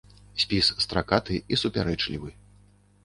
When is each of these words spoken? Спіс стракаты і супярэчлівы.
Спіс 0.43 0.69
стракаты 0.85 1.37
і 1.53 1.61
супярэчлівы. 1.63 2.29